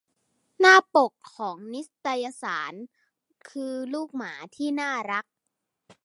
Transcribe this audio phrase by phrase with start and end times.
[0.59, 2.73] หน้าปกของนิตยสาร
[3.49, 5.25] คือลูกหมาที่น่ารัก